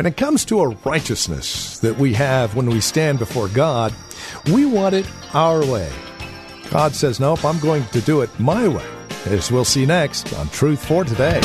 [0.00, 3.92] When it comes to a righteousness that we have when we stand before God,
[4.46, 5.92] we want it our way.
[6.70, 8.86] God says, Nope, I'm going to do it my way.
[9.26, 11.42] As we'll see next on Truth for Today.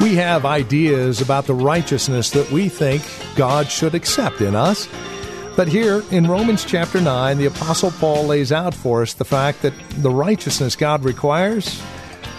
[0.00, 3.04] We have ideas about the righteousness that we think
[3.36, 4.88] God should accept in us.
[5.58, 9.62] But here in Romans chapter 9, the Apostle Paul lays out for us the fact
[9.62, 11.82] that the righteousness God requires,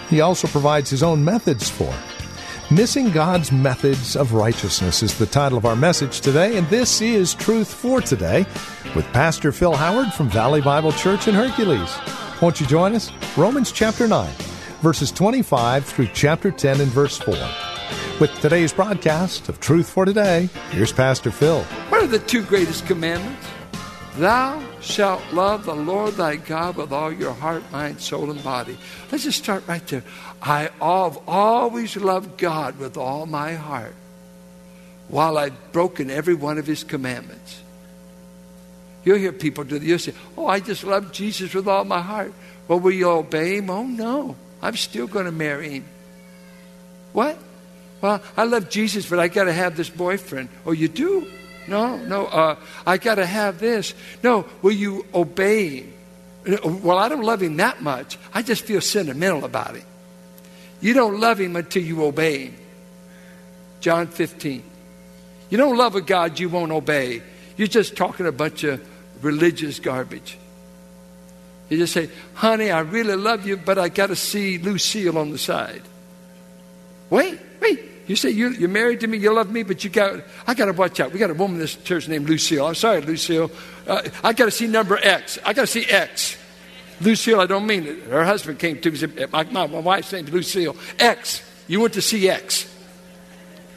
[0.08, 1.94] he also provides his own methods for.
[2.70, 7.34] Missing God's Methods of Righteousness is the title of our message today, and this is
[7.34, 8.46] Truth for Today
[8.96, 11.94] with Pastor Phil Howard from Valley Bible Church in Hercules.
[12.40, 13.12] Won't you join us?
[13.36, 14.32] Romans chapter 9,
[14.80, 17.34] verses 25 through chapter 10 and verse 4.
[18.18, 21.66] With today's broadcast of Truth for Today, here's Pastor Phil.
[22.00, 23.46] What are the two greatest commandments?
[24.16, 28.78] Thou shalt love the Lord thy God with all your heart, mind, soul, and body.
[29.12, 30.02] Let's just start right there.
[30.40, 33.94] I have always loved God with all my heart
[35.08, 37.60] while I've broken every one of his commandments.
[39.04, 39.86] You'll hear people do this.
[39.86, 42.32] You'll say, Oh, I just love Jesus with all my heart.
[42.66, 43.68] Well, will you obey him?
[43.68, 44.36] Oh, no.
[44.62, 45.84] I'm still going to marry him.
[47.12, 47.36] What?
[48.00, 50.48] Well, I love Jesus, but I got to have this boyfriend.
[50.64, 51.30] Oh, you do?
[51.70, 52.26] No, no.
[52.26, 53.94] Uh, I got to have this.
[54.24, 54.44] No.
[54.60, 55.86] Will you obey?
[56.64, 58.18] Well, I don't love him that much.
[58.34, 59.84] I just feel sentimental about him.
[60.80, 62.56] You don't love him until you obey him.
[63.80, 64.64] John 15.
[65.48, 67.22] You don't love a God you won't obey.
[67.56, 68.84] You're just talking a bunch of
[69.22, 70.38] religious garbage.
[71.68, 75.30] You just say, honey, I really love you, but I got to see Lucille on
[75.30, 75.82] the side.
[77.10, 77.89] Wait, wait.
[78.10, 80.64] You say you, you're married to me, you love me, but you got, I got
[80.64, 81.12] to watch out.
[81.12, 82.66] We got a woman in this church named Lucille.
[82.66, 83.52] I'm sorry, Lucille.
[83.86, 85.38] Uh, I got to see number X.
[85.44, 86.36] I got to see X.
[87.00, 88.02] Lucille, I don't mean it.
[88.02, 90.76] Her husband came to me said, my, my, my wife's name's Lucille.
[90.98, 91.40] X.
[91.68, 92.68] You went to see X.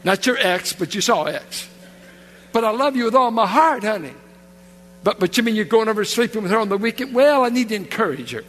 [0.04, 1.70] Not your ex, but you saw X.
[2.54, 4.16] But I love you with all my heart, honey.
[5.04, 7.14] But, but you mean you're going over sleeping with her on the weekend?
[7.14, 8.44] Well, I need to encourage her.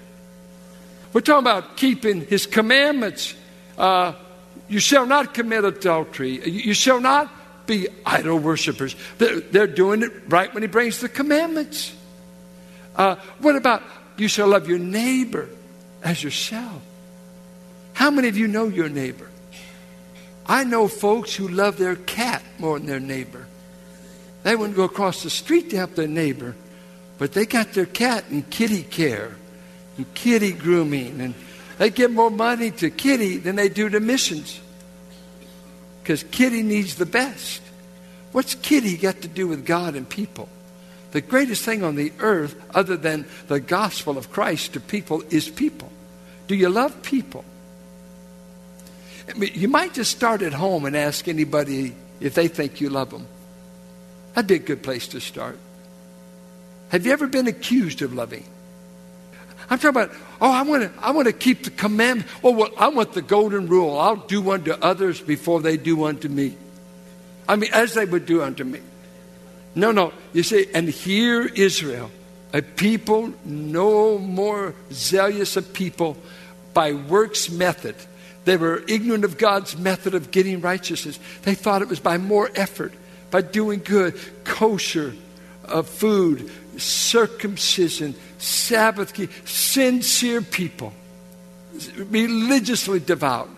[1.12, 3.34] We're talking about keeping his commandments.
[3.76, 4.14] Uh,
[4.74, 6.44] you shall not commit adultery.
[6.50, 7.30] You shall not
[7.64, 8.96] be idol worshippers.
[9.18, 11.94] They're, doing it right when he brings the commandments.
[12.96, 13.84] Uh, what about
[14.16, 15.48] you shall love your neighbor
[16.02, 16.82] as yourself?
[17.92, 19.30] How many of you know your neighbor?
[20.44, 23.46] I know folks who love their cat more than their neighbor.
[24.42, 26.56] They wouldn't go across the street to help their neighbor,
[27.18, 29.36] but they got their cat in kitty care
[29.96, 31.34] and kitty grooming, and
[31.78, 34.60] they give more money to kitty than they do to missions
[36.04, 37.62] because kitty needs the best.
[38.32, 40.50] What's kitty got to do with God and people?
[41.12, 45.48] The greatest thing on the earth, other than the gospel of Christ to people, is
[45.48, 45.90] people.
[46.46, 47.42] Do you love people?
[49.30, 52.90] I mean, you might just start at home and ask anybody if they think you
[52.90, 53.26] love them.
[54.34, 55.58] That'd be a good place to start.
[56.90, 58.44] Have you ever been accused of loving?
[59.70, 60.10] I'm talking about,
[60.40, 62.30] oh, I want to I want to keep the commandment.
[62.42, 63.98] Oh, well, I want the golden rule.
[63.98, 66.56] I'll do unto others before they do unto me.
[67.48, 68.80] I mean, as they would do unto me.
[69.74, 70.12] No, no.
[70.32, 72.10] You see, and here Israel,
[72.52, 76.16] a people no more zealous a people
[76.72, 77.96] by works method.
[78.44, 81.18] They were ignorant of God's method of getting righteousness.
[81.42, 82.92] They thought it was by more effort,
[83.30, 85.14] by doing good, kosher
[85.66, 89.14] uh, food, circumcision, Sabbath
[89.48, 90.92] sincere people,
[91.96, 93.48] religiously devout.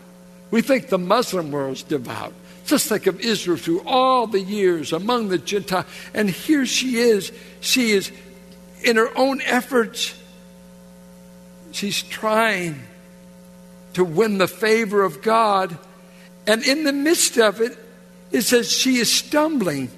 [0.50, 2.32] We think the Muslim world's devout.
[2.66, 5.86] Just think of Israel through all the years among the Gentiles.
[6.14, 7.32] And here she is.
[7.60, 8.10] She is,
[8.82, 10.14] in her own efforts,
[11.70, 12.82] she's trying
[13.94, 15.78] to win the favor of God.
[16.46, 17.78] And in the midst of it,
[18.32, 19.90] it says she is stumbling.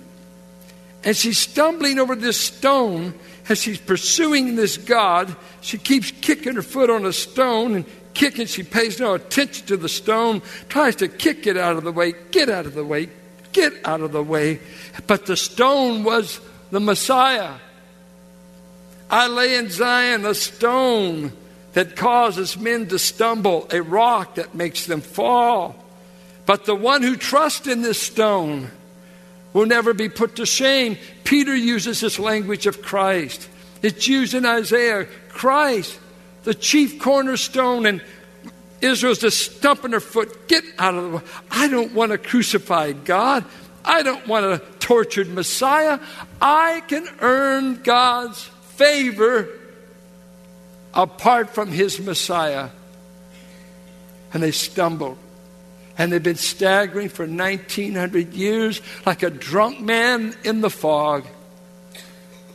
[1.04, 3.14] And she's stumbling over this stone
[3.48, 5.34] as she's pursuing this God.
[5.60, 7.84] She keeps kicking her foot on a stone and
[8.14, 8.46] kicking.
[8.46, 12.14] She pays no attention to the stone, tries to kick it out of the way,
[12.30, 13.08] get out of the way,
[13.52, 14.60] get out of the way.
[15.06, 16.40] But the stone was
[16.70, 17.54] the Messiah.
[19.10, 21.32] I lay in Zion a stone
[21.72, 25.76] that causes men to stumble, a rock that makes them fall.
[26.44, 28.70] But the one who trusts in this stone
[29.58, 30.96] will never be put to shame.
[31.24, 33.48] Peter uses this language of Christ.
[33.82, 35.08] It's used in Isaiah.
[35.30, 35.98] Christ,
[36.44, 38.00] the chief cornerstone, and
[38.80, 40.46] Israel's just stumping her foot.
[40.46, 41.22] Get out of the way.
[41.50, 43.44] I don't want a crucified God.
[43.84, 45.98] I don't want a tortured Messiah.
[46.40, 48.40] I can earn God's
[48.76, 49.48] favor
[50.94, 52.68] apart from his Messiah.
[54.32, 55.18] And they stumbled.
[55.98, 61.26] And they've been staggering for 1900 years like a drunk man in the fog.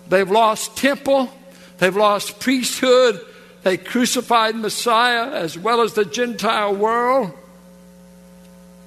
[0.07, 1.29] They've lost temple,
[1.77, 3.19] they've lost priesthood,
[3.63, 7.33] they crucified Messiah as well as the Gentile world.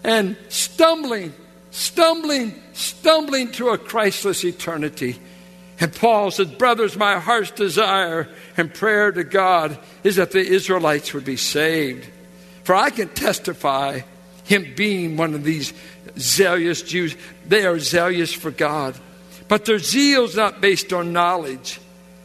[0.03, 1.35] And stumbling,
[1.70, 5.19] stumbling, stumbling to a Christless eternity.
[5.81, 11.12] And Paul says, Brothers, my heart's desire and prayer to God is that the Israelites
[11.12, 12.08] would be saved.
[12.64, 14.00] For I can testify,
[14.46, 15.72] him being one of these
[16.19, 17.14] zealous Jews,
[17.46, 18.96] they are zealous for God.
[19.48, 21.81] But their zeal is not based on knowledge,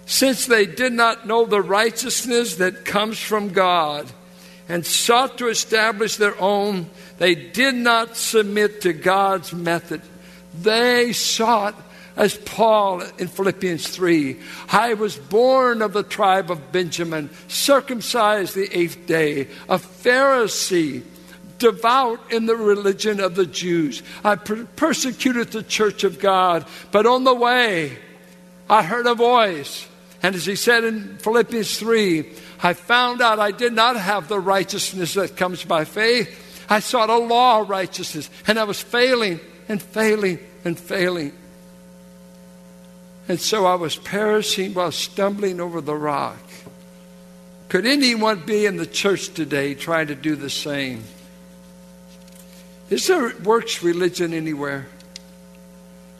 [0.06, 4.12] since they did not know the righteousness that comes from God
[4.68, 10.02] and sought to establish their own, they did not submit to God's method.
[10.54, 11.76] They sought
[12.16, 14.38] as Paul in Philippians 3
[14.70, 21.04] I was born of the tribe of Benjamin, circumcised the eighth day, a Pharisee,
[21.62, 24.04] devout in the religion of the Jews.
[24.24, 27.98] I per- persecuted the church of God, but on the way
[28.70, 29.88] I heard a voice.
[30.24, 32.30] And as he said in Philippians 3,
[32.64, 36.66] I found out I did not have the righteousness that comes by faith.
[36.70, 41.34] I sought a law of righteousness, and I was failing and failing and failing.
[43.28, 46.40] And so I was perishing while stumbling over the rock.
[47.70, 51.04] Could anyone be in the church today trying to do the same?
[52.92, 54.86] Is there works religion anywhere?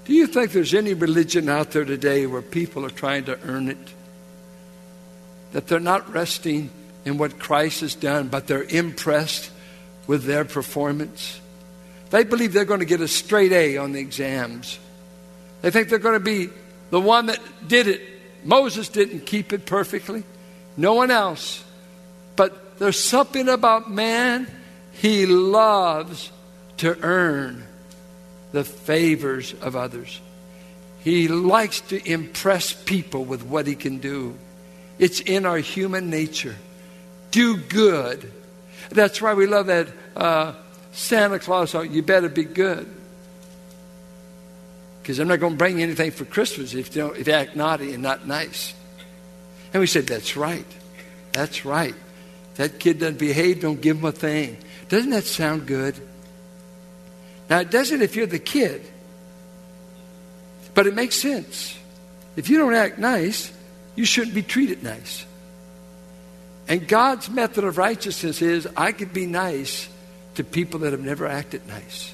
[0.06, 3.68] Do you think there's any religion out there today where people are trying to earn
[3.68, 3.78] it?
[5.52, 6.70] That they're not resting
[7.04, 9.52] in what Christ has done, but they're impressed
[10.08, 11.42] with their performance?
[12.10, 14.80] They believe they're going to get a straight A on the exams.
[15.62, 16.50] They think they're going to be
[16.90, 18.02] the one that did it.
[18.46, 20.24] Moses didn't keep it perfectly,
[20.78, 21.66] no one else.
[22.38, 24.48] But there's something about man,
[24.94, 26.32] he loves
[26.82, 27.64] to earn
[28.52, 30.22] the favors of others.
[31.04, 34.36] He likes to impress people with what he can do.
[35.00, 36.56] It's in our human nature.
[37.32, 38.32] Do good.
[38.90, 40.54] That's why we love that uh,
[40.92, 42.88] Santa Claus song, You Better Be Good
[45.02, 47.56] because I'm not going to bring you anything for Christmas if you, if you act
[47.56, 48.74] naughty and not nice.
[49.74, 50.66] And we said, That's right.
[51.32, 51.96] That's right.
[52.56, 54.58] That kid doesn't behave, don't give him a thing.
[54.90, 55.96] Doesn't that sound good?
[57.52, 58.82] Now, it doesn't if you're the kid,
[60.74, 61.78] but it makes sense.
[62.38, 63.52] If you don't act nice,
[63.94, 65.26] you shouldn't be treated nice.
[66.70, 69.90] And God's method of righteousness is I could be nice
[70.36, 72.14] to people that have never acted nice.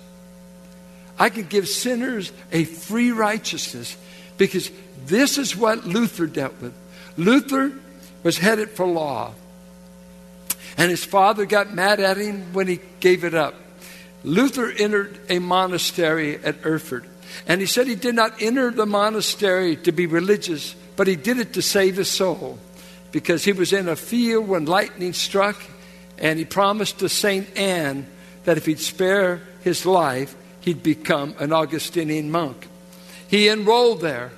[1.19, 3.95] I can give sinners a free righteousness
[4.39, 4.71] because
[5.05, 6.73] this is what Luther dealt with.
[7.15, 7.73] Luther
[8.23, 9.35] was headed for law.
[10.77, 13.53] And his father got mad at him when he gave it up.
[14.24, 17.06] Luther entered a monastery at Erfurt.
[17.47, 21.38] And he said he did not enter the monastery to be religious, but he did
[21.38, 22.57] it to save his soul.
[23.12, 25.62] Because he was in a field when lightning struck,
[26.18, 27.57] and he promised to St.
[27.57, 28.06] Anne
[28.44, 32.68] that if he'd spare his life, he'd become an Augustinian monk.
[33.28, 34.31] He enrolled there.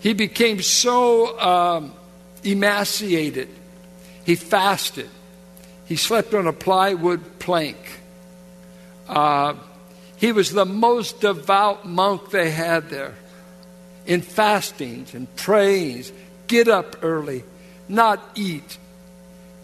[0.00, 1.92] He became so um,
[2.44, 3.48] emaciated.
[4.24, 5.08] He fasted.
[5.86, 7.76] He slept on a plywood plank.
[9.08, 9.54] Uh,
[10.16, 13.14] he was the most devout monk they had there.
[14.06, 16.12] In fastings and prayings,
[16.46, 17.44] get up early,
[17.88, 18.78] not eat,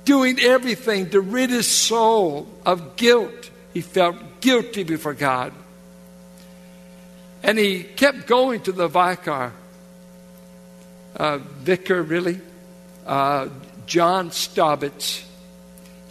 [0.04, 5.52] doing everything to rid his soul of guilt he felt guilty before God.
[7.42, 9.52] And he kept going to the vicar,
[11.16, 12.40] uh, vicar, really,
[13.04, 13.48] uh,
[13.86, 15.24] John Staupitz.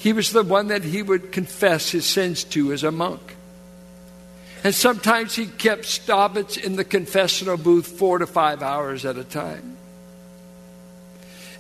[0.04, 3.38] He was the one that he would confess his sins to as a monk.
[4.62, 9.24] And sometimes he kept Staupitz in the confessional booth four to five hours at a
[9.24, 9.78] time.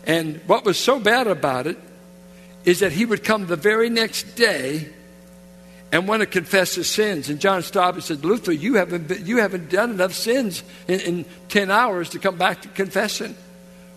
[0.05, 1.77] And what was so bad about it
[2.65, 4.89] is that he would come the very next day
[5.93, 7.29] and want to confess his sins.
[7.29, 11.25] And John Staupitz said, Luther, you haven't, been, you haven't done enough sins in, in
[11.47, 13.37] 10 hours to come back to confession.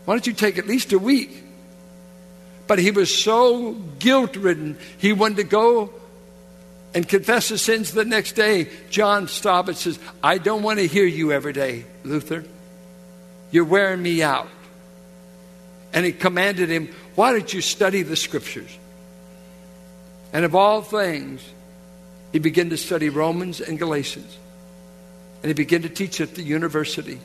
[0.04, 1.45] Why don't you take at least a week?
[2.66, 5.92] But he was so guilt ridden, he wanted to go
[6.94, 8.70] and confess his sins the next day.
[8.90, 12.44] John Staupitz says, I don't want to hear you every day, Luther.
[13.50, 14.48] You're wearing me out.
[15.92, 18.76] And he commanded him, Why don't you study the scriptures?
[20.32, 21.42] And of all things,
[22.32, 24.36] he began to study Romans and Galatians.
[25.42, 27.20] And he began to teach at the university.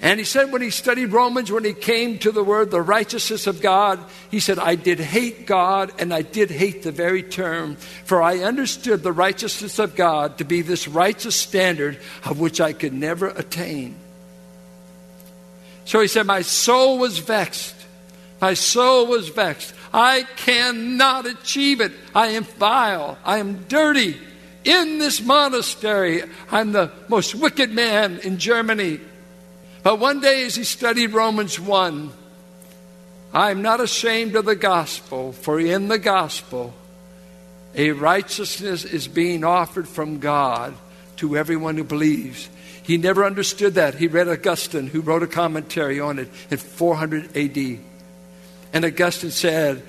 [0.00, 3.46] And he said when he studied Romans, when he came to the word, the righteousness
[3.46, 3.98] of God,
[4.30, 8.40] he said, I did hate God and I did hate the very term, for I
[8.40, 13.28] understood the righteousness of God to be this righteous standard of which I could never
[13.28, 13.96] attain.
[15.86, 17.74] So he said, My soul was vexed.
[18.40, 19.74] My soul was vexed.
[19.94, 21.92] I cannot achieve it.
[22.14, 23.16] I am vile.
[23.24, 24.18] I am dirty.
[24.62, 29.00] In this monastery, I'm the most wicked man in Germany.
[29.86, 32.10] But one day, as he studied Romans 1,
[33.32, 36.74] I'm not ashamed of the gospel, for in the gospel,
[37.72, 40.74] a righteousness is being offered from God
[41.18, 42.48] to everyone who believes.
[42.82, 43.94] He never understood that.
[43.94, 47.78] He read Augustine, who wrote a commentary on it in 400 AD.
[48.72, 49.84] And Augustine said,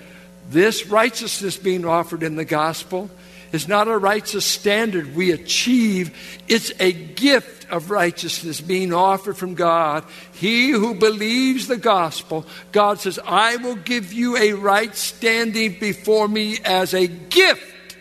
[0.51, 3.10] This righteousness being offered in the gospel
[3.51, 9.56] is not a righteous standard we achieve, it's a gift of righteousness being offered from
[9.56, 10.04] God.
[10.34, 16.27] He who believes the gospel, God says, I will give you a right standing before
[16.27, 17.98] me as a gift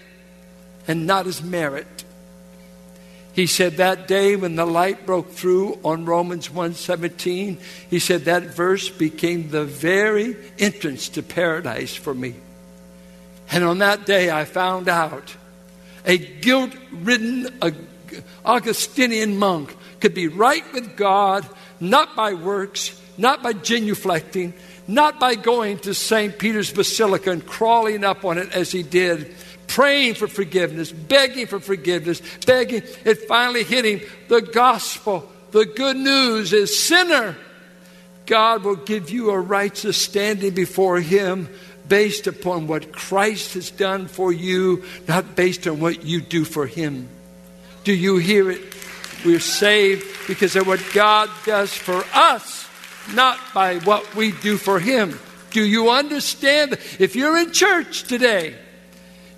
[0.86, 1.86] and not as merit.
[3.32, 7.58] He said that day when the light broke through on Romans 1:17,
[7.90, 12.36] he said that verse became the very entrance to paradise for me.
[13.50, 15.36] And on that day, I found out
[16.04, 17.48] a guilt ridden
[18.44, 21.46] Augustinian monk could be right with God
[21.80, 24.52] not by works, not by genuflecting,
[24.88, 26.38] not by going to St.
[26.38, 29.34] Peter's Basilica and crawling up on it as he did,
[29.66, 32.82] praying for forgiveness, begging for forgiveness, begging.
[33.04, 34.00] It finally hit him.
[34.28, 37.36] The gospel, the good news is sinner.
[38.26, 41.48] God will give you a righteous standing before Him
[41.88, 46.66] based upon what Christ has done for you, not based on what you do for
[46.66, 47.08] Him.
[47.84, 48.60] Do you hear it?
[49.24, 52.68] We're saved because of what God does for us,
[53.14, 55.18] not by what we do for Him.
[55.50, 56.72] Do you understand?
[56.98, 58.56] If you're in church today,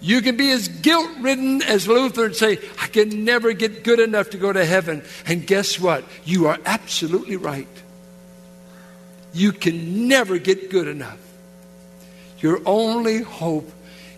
[0.00, 4.00] you can be as guilt ridden as Luther and say, I can never get good
[4.00, 5.02] enough to go to heaven.
[5.26, 6.04] And guess what?
[6.24, 7.68] You are absolutely right.
[9.32, 11.18] You can never get good enough.
[12.40, 13.70] Your only hope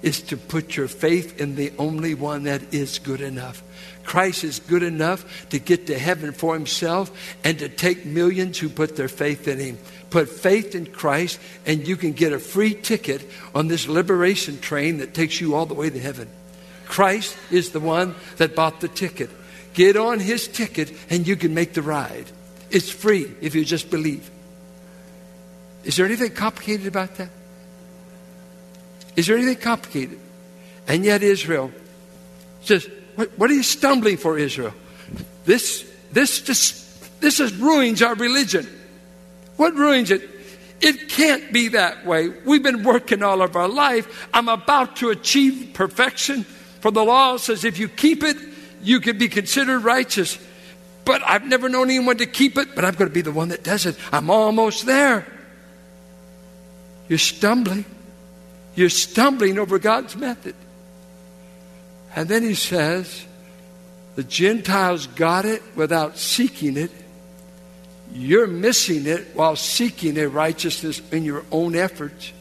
[0.02, 3.62] is to put your faith in the only one that is good enough.
[4.04, 7.10] Christ is good enough to get to heaven for himself
[7.44, 9.78] and to take millions who put their faith in him.
[10.08, 14.98] Put faith in Christ, and you can get a free ticket on this liberation train
[14.98, 16.28] that takes you all the way to heaven.
[16.86, 19.30] Christ is the one that bought the ticket.
[19.74, 22.26] Get on his ticket, and you can make the ride.
[22.70, 24.28] It's free if you just believe.
[25.84, 27.30] Is there anything complicated about that?
[29.16, 30.18] Is there anything complicated?
[30.88, 31.72] And yet, Israel
[32.62, 34.74] says, What, what are you stumbling for, Israel?
[35.44, 38.66] This, this, just, this just ruins our religion.
[39.56, 40.28] What ruins it?
[40.80, 42.28] It can't be that way.
[42.28, 44.28] We've been working all of our life.
[44.32, 46.44] I'm about to achieve perfection.
[46.80, 48.36] For the law says if you keep it,
[48.82, 50.38] you can be considered righteous.
[51.04, 53.48] But I've never known anyone to keep it, but I'm going to be the one
[53.48, 53.96] that does it.
[54.12, 55.26] I'm almost there.
[57.08, 57.84] You're stumbling.
[58.80, 60.54] You're stumbling over God's method.
[62.16, 63.26] And then he says,
[64.16, 66.90] the Gentiles got it without seeking it.
[68.14, 72.32] You're missing it while seeking a righteousness in your own efforts.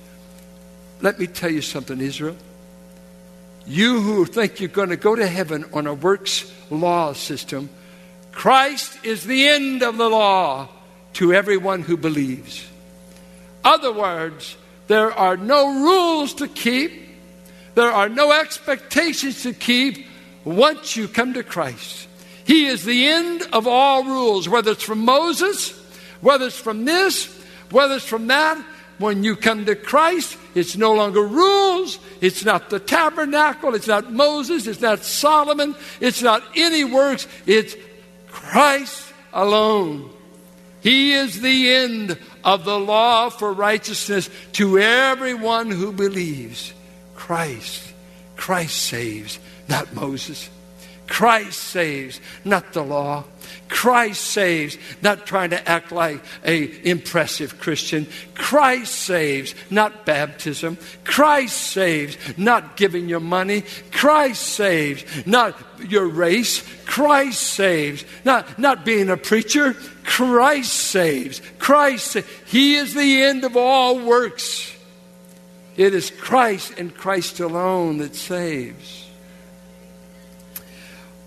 [1.01, 2.37] Let me tell you something, Israel.
[3.67, 7.69] You who think you're going to go to heaven on a works law system,
[8.31, 10.69] Christ is the end of the law
[11.15, 12.65] to everyone who believes.
[13.65, 14.55] Other words,
[14.89, 16.91] there are no rules to keep.
[17.75, 20.07] There are no expectations to keep
[20.43, 22.07] once you come to Christ.
[22.43, 25.71] He is the end of all rules, whether it's from Moses,
[26.21, 27.27] whether it's from this,
[27.69, 28.57] whether it's from that.
[28.97, 31.99] When you come to Christ, it's no longer rules.
[32.19, 33.75] It's not the tabernacle.
[33.75, 34.65] It's not Moses.
[34.65, 35.75] It's not Solomon.
[36.01, 37.27] It's not any works.
[37.45, 37.75] It's
[38.27, 40.09] Christ alone.
[40.81, 46.73] He is the end of the law for righteousness to everyone who believes.
[47.15, 47.93] Christ.
[48.35, 50.49] Christ saves, not Moses.
[51.09, 53.25] Christ saves, not the law.
[53.67, 58.07] Christ saves, not trying to act like a impressive Christian.
[58.35, 60.77] Christ saves, not baptism.
[61.03, 63.63] Christ saves, not giving your money.
[63.91, 66.63] Christ saves, not your race.
[66.85, 69.73] Christ saves, not, not being a preacher.
[70.03, 71.41] Christ saves.
[71.57, 72.17] Christ.
[72.45, 74.75] He is the end of all works.
[75.75, 79.08] It is Christ and Christ alone that saves.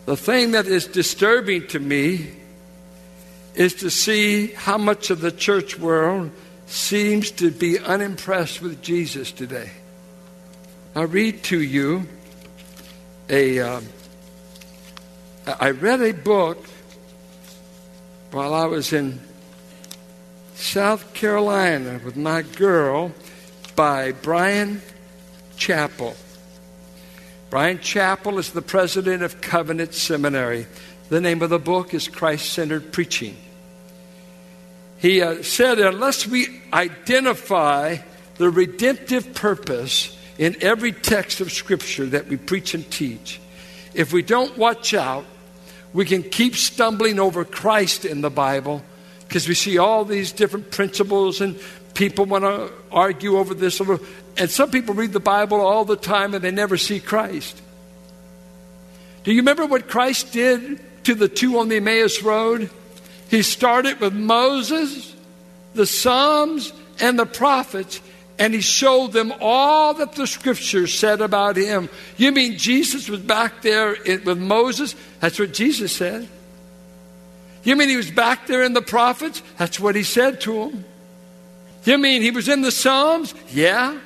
[0.05, 2.33] The thing that is disturbing to me
[3.55, 6.31] is to see how much of the church world
[6.67, 9.71] seems to be unimpressed with Jesus today.
[10.95, 12.09] I read to you
[13.29, 13.61] a.
[13.61, 13.81] Uh,
[15.47, 16.65] I read a book
[18.31, 19.21] while I was in
[20.55, 23.13] South Carolina with my girl
[23.75, 24.83] by Bryan
[25.57, 26.17] Chapell.
[27.53, 30.67] Bryan Chapell is the president of Covenant Seminary.
[31.11, 33.37] The name of the book is Christ Centered Preaching.
[34.97, 37.99] He uh, said, unless we identify
[38.37, 43.39] the redemptive purpose in every text of Scripture that we preach and teach,
[43.93, 45.27] if we don't watch out,
[45.93, 48.83] we can keep stumbling over Christ in the Bible
[49.29, 51.61] because we see all these different principles and
[51.95, 53.81] people want to argue over this.
[54.37, 57.61] And some people read the Bible all the time and they never see Christ.
[59.25, 62.71] Do you remember what Christ did to the two on the Emmaus Road?
[63.29, 65.15] He started with Moses,
[65.75, 68.01] the Psalms, and the prophets,
[68.39, 71.89] and he showed them all that the scriptures said about him.
[72.17, 74.95] You mean Jesus was back there with Moses?
[75.21, 76.29] That's what Jesus said.
[77.63, 79.43] You mean he was back there in the prophets?
[79.57, 80.85] That's what he said to them.
[81.85, 83.35] You mean he was in the Psalms?
[83.51, 83.99] Yeah.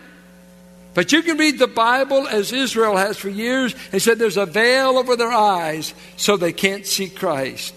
[0.95, 4.47] But you can read the Bible as Israel has for years and said there's a
[4.47, 7.75] veil over their eyes so they can't see Christ.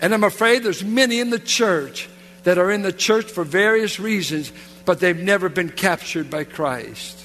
[0.00, 2.08] And I'm afraid there's many in the church
[2.44, 4.52] that are in the church for various reasons,
[4.84, 7.18] but they've never been captured by Christ.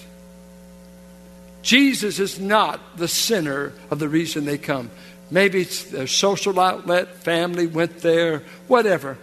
[1.62, 4.90] Jesus is not the center of the reason they come.
[5.30, 9.18] Maybe it's their social outlet, family went there, whatever.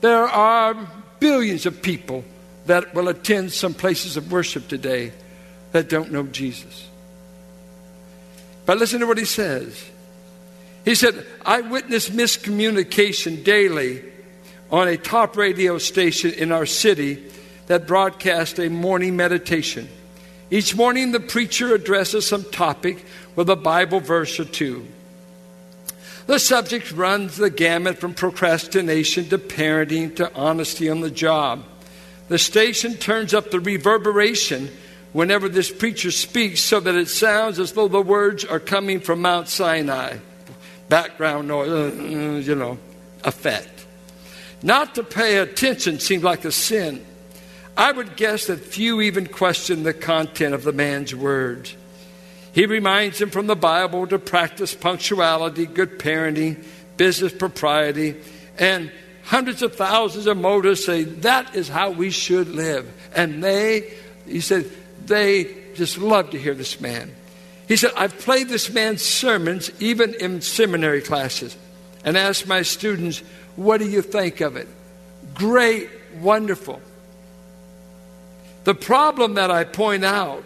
[0.00, 0.76] There are
[1.22, 2.24] billions of people
[2.66, 5.12] that will attend some places of worship today
[5.70, 6.88] that don't know Jesus.
[8.66, 9.84] But listen to what he says.
[10.84, 14.02] He said, I witness miscommunication daily
[14.68, 17.22] on a top radio station in our city
[17.68, 19.88] that broadcast a morning meditation.
[20.50, 23.04] Each morning, the preacher addresses some topic
[23.36, 24.88] with a Bible verse or two.
[26.26, 31.64] The subject runs the gamut from procrastination to parenting to honesty on the job.
[32.28, 34.70] The station turns up the reverberation
[35.12, 39.20] whenever this preacher speaks so that it sounds as though the words are coming from
[39.20, 40.16] Mount Sinai.
[40.88, 42.78] Background noise, uh, you know,
[43.24, 43.86] effect.
[44.62, 47.04] Not to pay attention seems like a sin.
[47.76, 51.74] I would guess that few even question the content of the man's words.
[52.52, 56.62] He reminds them from the Bible to practice punctuality, good parenting,
[56.96, 58.16] business propriety,
[58.58, 58.92] and
[59.24, 62.92] hundreds of thousands of motorists say that is how we should live.
[63.14, 63.94] And they,
[64.26, 64.70] he said,
[65.06, 67.14] they just love to hear this man.
[67.68, 71.56] He said, I've played this man's sermons even in seminary classes
[72.04, 73.22] and asked my students,
[73.56, 74.68] what do you think of it?
[75.34, 75.88] Great,
[76.20, 76.82] wonderful.
[78.64, 80.44] The problem that I point out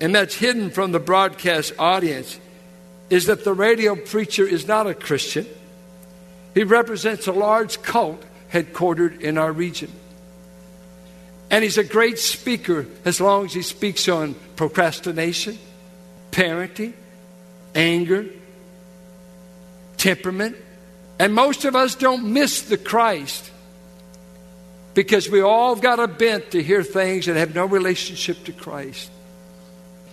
[0.00, 2.40] and that's hidden from the broadcast audience,
[3.10, 5.46] is that the radio preacher is not a Christian.
[6.54, 9.90] He represents a large cult headquartered in our region.
[11.50, 15.58] And he's a great speaker as long as he speaks on procrastination,
[16.30, 16.92] parenting,
[17.74, 18.26] anger,
[19.96, 20.56] temperament.
[21.18, 23.50] And most of us don't miss the Christ
[24.94, 29.10] because we all got a bent to hear things that have no relationship to Christ.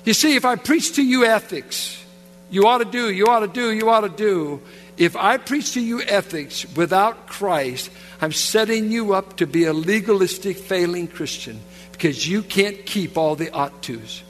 [0.08, 2.02] You see, if I preach to you ethics,
[2.50, 4.62] you ought to do, you ought to do, you ought to do.
[4.96, 7.92] If I preach to you ethics without Christ,
[8.22, 11.60] I'm setting you up to be a legalistic, failing Christian
[11.92, 14.24] because you can't keep all the ought tos.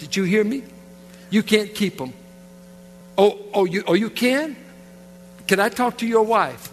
[0.00, 0.62] Did you hear me?
[1.30, 2.12] You can't keep them.
[3.16, 4.54] Oh, oh, you, oh, you can?
[5.46, 6.70] Can I talk to your wife?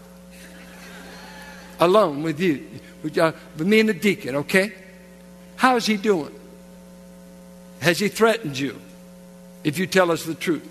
[1.79, 2.67] Alone with you,
[3.03, 4.73] with, uh, with me and the deacon, okay?
[5.55, 6.40] How's he doing?
[7.81, 8.79] Has he threatened you
[9.63, 10.67] if you tell us the truth?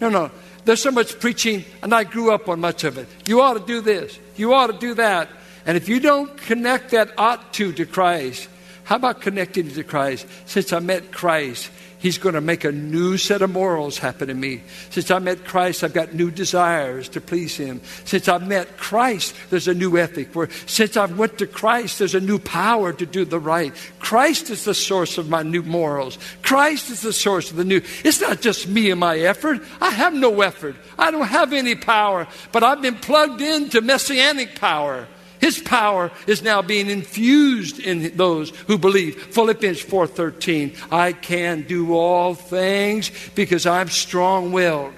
[0.00, 0.30] No, no.
[0.64, 3.06] There's so much preaching, and I grew up on much of it.
[3.26, 4.18] You ought to do this.
[4.36, 5.28] You ought to do that.
[5.66, 8.48] And if you don't connect that ought to to Christ,
[8.84, 10.26] how about connecting to Christ?
[10.46, 11.70] Since I met Christ,
[12.04, 14.60] He's going to make a new set of morals happen in me.
[14.90, 17.80] Since I met Christ, I've got new desires to please Him.
[18.04, 20.34] Since I've met Christ, there's a new ethic.
[20.34, 23.72] Where since I've went to Christ, there's a new power to do the right.
[24.00, 26.18] Christ is the source of my new morals.
[26.42, 27.80] Christ is the source of the new.
[28.04, 29.62] It's not just me and my effort.
[29.80, 30.76] I have no effort.
[30.98, 35.08] I don't have any power, but I've been plugged into messianic power.
[35.44, 39.24] His power is now being infused in those who believe.
[39.24, 44.94] Philippians 4:13, I can do all things because I'm strong-willed.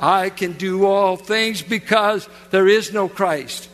[0.00, 3.68] I can do all things because there is no Christ.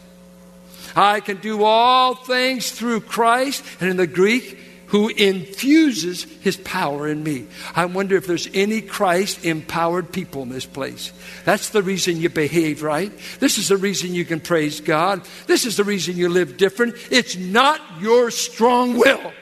[0.94, 7.08] I can do all things through Christ, and in the Greek, who infuses his power
[7.08, 7.46] in me.
[7.74, 11.12] I wonder if there's any Christ empowered people in this place.
[11.44, 13.12] That's the reason you behave right.
[13.40, 15.26] This is the reason you can praise God.
[15.46, 16.94] This is the reason you live different.
[17.10, 19.32] It's not your strong will.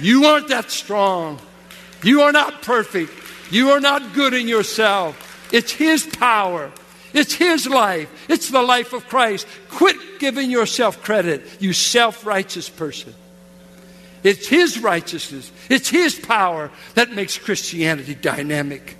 [0.00, 1.40] You aren't that strong.
[2.02, 3.12] You are not perfect.
[3.50, 5.48] You are not good in yourself.
[5.52, 6.70] It's His power.
[7.12, 8.10] It's His life.
[8.28, 9.46] It's the life of Christ.
[9.68, 13.14] Quit giving yourself credit, you self righteous person.
[14.24, 18.96] It's His righteousness, it's His power that makes Christianity dynamic.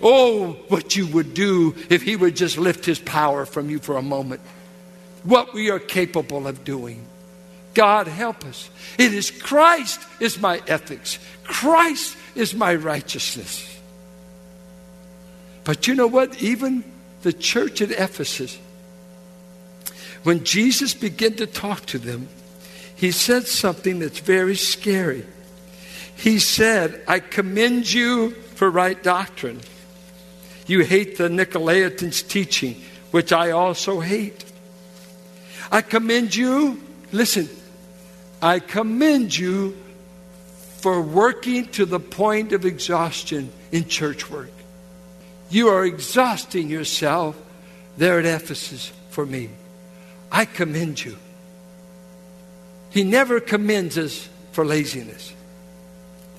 [0.00, 3.96] Oh, what you would do if He would just lift His power from you for
[3.96, 4.40] a moment.
[5.24, 7.04] What we are capable of doing.
[7.74, 8.70] God help us.
[8.98, 11.18] It is Christ is my ethics.
[11.44, 13.78] Christ is my righteousness.
[15.64, 16.42] But you know what?
[16.42, 16.82] Even
[17.22, 18.58] the church at Ephesus,
[20.22, 22.28] when Jesus began to talk to them,
[22.98, 25.24] he said something that's very scary.
[26.16, 29.60] He said, I commend you for right doctrine.
[30.66, 32.82] You hate the Nicolaitans' teaching,
[33.12, 34.44] which I also hate.
[35.70, 36.82] I commend you,
[37.12, 37.48] listen,
[38.42, 39.76] I commend you
[40.78, 44.50] for working to the point of exhaustion in church work.
[45.50, 47.40] You are exhausting yourself
[47.96, 49.50] there at Ephesus for me.
[50.32, 51.16] I commend you.
[52.90, 55.32] He never commends us for laziness.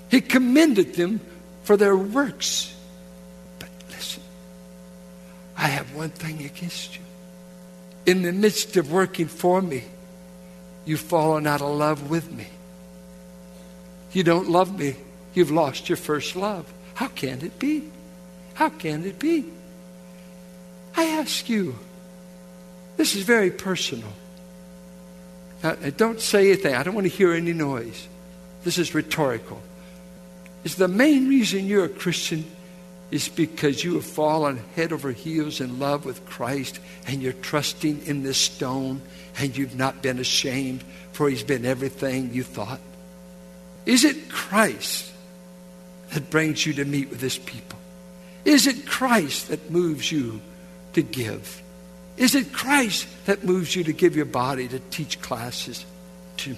[0.10, 1.22] He commended them
[1.64, 2.76] for their works.
[3.60, 4.24] But listen,
[5.56, 7.04] I have one thing against you.
[8.06, 9.84] In the midst of working for me,
[10.86, 12.48] you've fallen out of love with me.
[14.12, 14.96] You don't love me.
[15.36, 16.72] You've lost your first love.
[16.96, 17.84] How can it be?
[18.56, 19.46] How can it be?
[20.96, 21.78] I ask you,
[22.98, 24.12] this is very personal.
[25.64, 26.76] Now, don't say anything.
[26.76, 28.08] I don't want to hear any noise.
[28.64, 29.62] This is rhetorical.
[30.64, 32.46] Is the main reason you're a Christian
[33.12, 38.06] is because you have fallen head over heels in love with Christ and you're trusting
[38.06, 39.02] in this stone
[39.38, 42.80] and you've not been ashamed for he's been everything you thought?
[43.86, 45.12] Is it Christ
[46.12, 47.80] that brings you to meet with this people?
[48.46, 50.42] Is it Christ that moves you
[50.94, 51.64] to give?
[52.20, 55.86] Is it Christ that moves you to give your body, to teach classes,
[56.38, 56.56] to,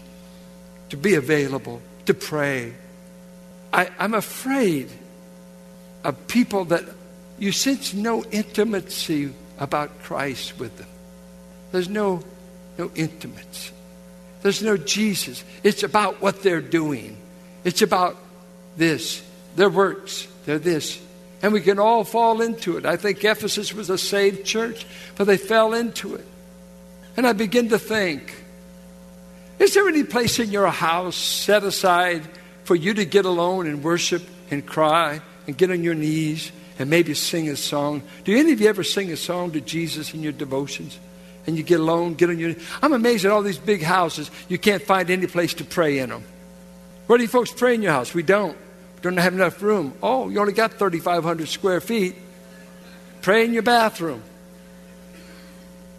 [0.90, 2.74] to be available, to pray?
[3.72, 4.90] I, I'm afraid
[6.04, 6.84] of people that
[7.38, 10.88] you sense no intimacy about Christ with them.
[11.72, 12.24] There's no,
[12.80, 13.72] no intimacy.
[14.42, 15.44] There's no Jesus.
[15.62, 17.18] It's about what they're doing.
[17.64, 18.18] It's about
[18.78, 19.22] this,
[19.56, 21.00] their works, they're this,
[21.42, 22.86] and we can all fall into it.
[22.86, 26.26] I think Ephesus was a saved church, but they fell into it.
[27.18, 28.36] And I begin to think
[29.60, 32.24] is there any place in your house set aside
[32.64, 36.90] for you to get alone and worship and cry and get on your knees and
[36.90, 38.02] maybe sing a song?
[38.24, 40.98] Do any of you ever sing a song to Jesus in your devotions?
[41.46, 44.32] And you get alone, get on your I'm amazed at all these big houses.
[44.50, 46.24] You can't find any place to pray in them.
[47.06, 48.16] Where do you folks pray in your house?
[48.16, 48.58] We don't.
[49.02, 49.94] Don't have enough room.
[50.02, 52.16] Oh, you only got 3,500 square feet.
[53.22, 54.22] Pray in your bathroom.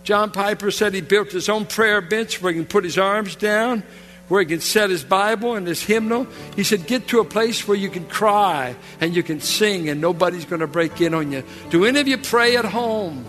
[0.04, 3.36] John Piper said he built his own prayer bench where he can put his arms
[3.36, 3.84] down,
[4.28, 6.26] where he can set his Bible and his hymnal.
[6.56, 10.00] He said, Get to a place where you can cry and you can sing and
[10.00, 11.44] nobody's going to break in on you.
[11.70, 13.24] Do any of you pray at home?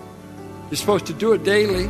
[0.70, 1.90] You're supposed to do it daily.